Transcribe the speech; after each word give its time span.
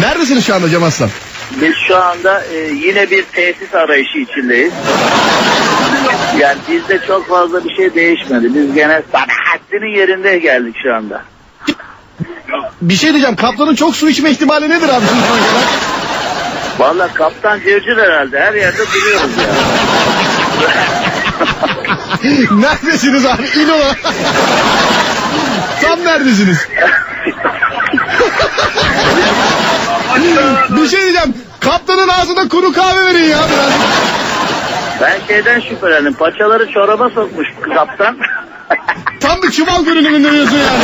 Neredesiniz 0.00 0.46
şu 0.46 0.54
anda 0.54 0.68
Cem 0.68 0.82
Aslan? 0.82 1.10
Biz 1.60 1.74
şu 1.88 1.96
anda 1.96 2.44
e, 2.44 2.56
yine 2.56 3.10
bir 3.10 3.22
tesis 3.22 3.74
arayışı 3.74 4.18
içindeyiz. 4.18 4.72
Yani 6.38 6.58
bizde 6.70 7.06
çok 7.06 7.28
fazla 7.28 7.64
bir 7.64 7.76
şey 7.76 7.94
değişmedi. 7.94 8.54
Biz 8.54 8.74
gene 8.74 9.02
Sabahattin'in 9.12 9.96
yerinde 9.96 10.38
geldik 10.38 10.76
şu 10.82 10.94
anda. 10.94 11.22
Bir 12.82 12.94
şey 12.94 13.10
diyeceğim. 13.10 13.36
Kaplanın 13.36 13.74
çok 13.74 13.96
su 13.96 14.08
içme 14.08 14.30
ihtimali 14.30 14.70
nedir 14.70 14.88
abi? 14.88 15.04
Valla 16.78 17.14
kaptan 17.14 17.60
cırcır 17.60 17.96
herhalde. 17.96 18.40
Her 18.40 18.54
yerde 18.54 18.82
duruyoruz 18.94 19.30
ya. 19.38 19.54
Neredesiniz 22.56 23.26
abi? 23.26 23.42
Ola. 23.72 23.94
Tam 25.82 26.04
neredesiniz? 26.04 26.68
bir 30.76 30.88
şey 30.88 31.00
diyeceğim. 31.00 31.34
Kaptanın 31.60 32.08
ağzına 32.08 32.48
kuru 32.48 32.72
kahve 32.72 33.04
verin 33.06 33.24
ya 33.24 33.38
biraz. 33.52 33.70
Ben 35.00 35.26
şeyden 35.28 35.60
şüphelendim. 35.60 36.14
Paçaları 36.14 36.72
çoraba 36.72 37.08
sokmuş 37.10 37.48
kaptan. 37.74 38.16
Tam 39.20 39.42
bir 39.42 39.50
çuval 39.50 39.84
görünümünde 39.84 40.32
diyorsun 40.32 40.56
yani. 40.56 40.82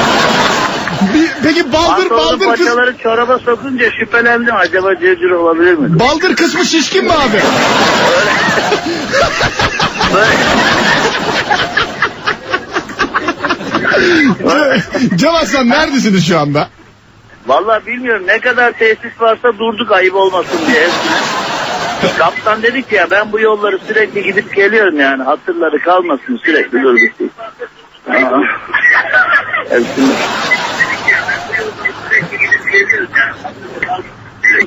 Bir, 1.15 1.29
peki 1.43 1.73
baldır 1.73 2.09
Pantolonu 2.09 2.27
baldır 2.27 2.39
kız 2.57 2.67
paçaları 2.67 2.99
çoraba 2.99 3.39
sokunca 3.39 3.91
şüphelendim. 4.01 4.57
Acaba 4.57 4.95
cırcır 4.95 5.31
olabilir 5.31 5.75
mi? 5.75 6.01
baldır 6.01 6.37
kısmı 6.37 6.65
şişkin 6.65 7.05
mi 7.05 7.13
abi? 7.13 7.41
Böyle- 14.45 14.83
Ce- 15.17 15.29
Aslan 15.31 15.69
neredesiniz 15.69 16.27
şu 16.29 16.39
anda? 16.39 16.69
Vallahi 17.47 17.87
bilmiyorum 17.87 18.23
ne 18.27 18.39
kadar 18.39 18.73
tesis 18.73 19.21
varsa 19.21 19.59
durduk 19.59 19.93
ayıp 19.93 20.15
olmasın 20.15 20.59
diye 20.67 20.81
hepsine. 20.81 21.47
Kaptan 22.19 22.63
dedi 22.63 22.83
ki 22.83 22.95
ya 22.95 23.11
ben 23.11 23.33
bu 23.33 23.41
yolları 23.41 23.79
sürekli 23.87 24.23
gidip 24.23 24.57
geliyorum 24.57 25.01
yani 25.01 25.23
hatırları 25.23 25.79
kalmasın 25.79 26.41
sürekli 26.45 26.83
durduk 26.83 27.19
diye. 27.19 27.29
Hepsini. 29.71 30.15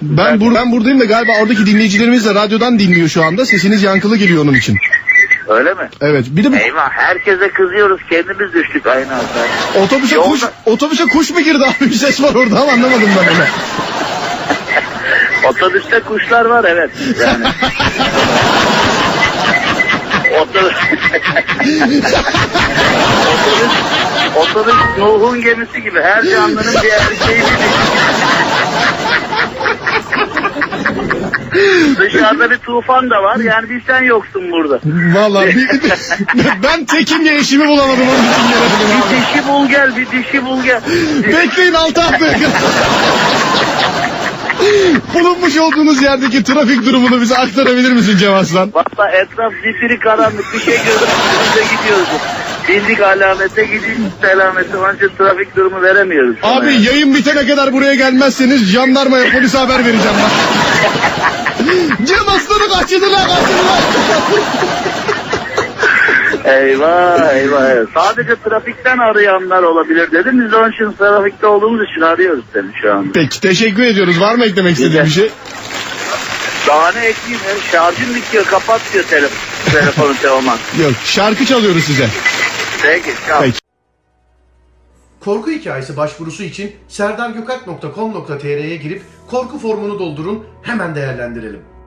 Ben, 0.02 0.40
bur 0.40 0.56
ben 0.56 0.72
buradayım 0.72 1.00
da 1.00 1.06
galiba 1.06 1.32
oradaki 1.42 1.66
dinleyicilerimiz 1.66 2.26
de 2.26 2.36
radyodan 2.36 2.80
dinliyor 2.80 3.08
şu 3.08 3.24
anda. 3.24 3.46
Sesiniz 3.46 3.84
yankılı 3.84 4.18
geliyor 4.18 4.44
onun 4.44 4.54
için. 4.54 4.78
Öyle 5.50 5.74
mi? 5.74 5.90
Evet. 6.02 6.26
Bir 6.30 6.44
de 6.44 6.52
bu 6.52 6.56
Eyvah 6.56 6.90
herkese 6.92 7.50
kızıyoruz 7.52 8.02
kendimiz 8.10 8.54
düştük 8.54 8.88
aynı 8.88 9.14
hataya. 9.14 9.84
otobüse 9.86 10.16
Yolda- 10.16 10.30
kuş 10.30 10.44
otobüse 10.66 11.06
kuş 11.06 11.30
mu 11.30 11.42
girdi 11.42 11.64
abi? 11.66 11.90
Bir 11.90 11.96
ses 11.96 12.22
var 12.22 12.36
orada 12.36 12.60
ama 12.62 12.72
anlamadım 12.72 13.10
ben 13.18 13.36
onu. 13.36 13.46
Otobüste 15.50 16.00
kuşlar 16.00 16.46
var 16.46 16.64
evet. 16.64 16.90
Yani. 17.22 17.46
Otobüs... 20.42 20.74
otobüs, 23.32 23.72
otobüs 24.36 24.76
Nuh'un 24.98 25.42
gemisi 25.42 25.82
gibi 25.84 26.02
her 26.02 26.24
canlının 26.24 26.74
bir 26.84 26.90
erkeği 26.90 27.44
Dışarıda 32.00 32.52
bir 32.52 32.58
tufan 32.58 33.10
da 33.10 33.24
var 33.24 33.38
yani 33.38 33.70
bir 33.70 33.82
sen 33.88 34.04
yoksun 34.04 34.52
burada. 34.52 34.80
Vallahi 35.20 35.48
bir, 35.48 35.56
bir- 35.56 36.64
ben 36.64 36.86
tekim 36.86 37.26
ya 37.26 37.34
eşimi 37.34 37.68
bulamadım 37.68 38.08
onun 38.10 38.32
için 38.32 38.42
gelemedim 38.50 38.88
Bir 38.90 39.16
abi. 39.16 39.22
dişi 39.22 39.48
bul 39.48 39.70
gel 39.70 39.96
bir 39.98 40.06
dişi 40.12 40.46
bul 40.46 40.64
gel. 40.64 40.82
Bekleyin 41.24 41.74
haftaya 41.74 42.12
kadar. 42.34 42.50
Bulunmuş 45.14 45.58
olduğunuz 45.58 46.02
yerdeki 46.02 46.44
trafik 46.44 46.86
durumunu 46.86 47.22
bize 47.22 47.38
aktarabilir 47.38 47.92
misin 47.92 48.18
Cem 48.18 48.34
Aslan? 48.34 48.72
Valla 48.74 49.10
etraf 49.12 49.54
zifiri 49.54 50.00
karanlık 50.00 50.54
bir 50.54 50.60
şey 50.60 50.76
gördük 50.78 51.08
önümüze 51.30 51.76
gidiyoruz. 51.76 52.08
Bildik 52.70 53.02
alamete 53.02 53.64
gidiyoruz 53.64 54.14
selamete 54.22 54.78
onun 54.78 54.96
için 54.96 55.10
trafik 55.18 55.56
durumu 55.56 55.82
veremiyoruz. 55.82 56.36
Abi 56.44 56.74
yani. 56.74 56.84
yayın 56.86 57.16
bitene 57.16 57.48
kadar 57.48 57.74
buraya 57.74 57.96
gelmezseniz 57.96 58.66
jandarmaya 58.66 59.32
polise 59.32 59.58
haber 59.58 59.80
vereceğim 59.80 60.18
ben. 60.18 60.30
Cem 62.08 62.30
Aslan'ı 62.30 62.70
kaçırdılar 62.80 63.28
kaçırdılar. 63.28 63.82
Eyvah 66.46 67.34
eyvah. 67.34 67.86
Sadece 67.94 68.36
trafikten 68.50 68.98
arayanlar 68.98 69.64
olabilir 69.64 70.12
dedim. 70.12 70.46
Biz 70.46 70.52
de 70.52 70.56
onun 70.56 70.72
için 70.72 70.92
trafikte 70.92 71.48
olduğumuz 71.48 71.90
için 71.92 72.02
arıyoruz 72.02 72.44
seni 72.54 72.68
şu 72.82 72.94
anda. 72.94 73.12
Peki 73.14 73.42
teşekkür 73.42 73.84
ediyoruz. 73.84 74.22
Var 74.22 74.36
mı 74.36 74.46
eklemek 74.46 74.72
istediğin 74.74 75.06
bir 75.06 75.10
şey? 75.10 75.32
Daha 76.68 76.92
ne 76.92 77.00
ekleyeyim? 77.00 77.42
ya? 77.48 77.72
Şarjım 77.72 78.16
bitiyor. 78.16 78.46
Kapat 78.46 78.82
diyor 78.94 79.04
telefon, 79.04 79.38
telefonu 79.72 80.14
Teoman. 80.22 80.58
Yok 80.84 80.94
şarkı 81.06 81.46
çalıyoruz 81.46 81.84
size. 81.84 82.08
Peki. 82.82 83.12
Tamam. 83.28 83.44
Peki. 83.44 83.69
Korku 85.20 85.52
hikayesi 85.52 85.98
başvurusu 85.98 86.44
için 86.44 86.72
serdargökalp.com.tr'ye 86.88 88.76
girip 88.76 89.02
korku 89.30 89.60
formunu 89.60 90.00
doldurun 90.00 90.46
hemen 90.62 90.96
değerlendirelim. 90.96 91.79